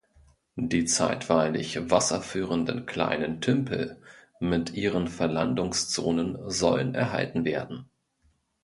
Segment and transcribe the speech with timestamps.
[0.55, 4.01] Die zeitweilig wasserführenden kleinen Tümpel
[4.39, 7.87] mit ihren Verlandungszonen sollen erhalten werden.